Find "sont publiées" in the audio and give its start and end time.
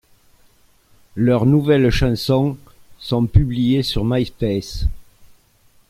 2.97-3.83